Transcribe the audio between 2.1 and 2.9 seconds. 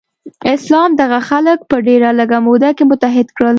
لږه موده کې